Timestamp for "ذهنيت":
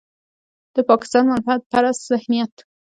2.11-2.53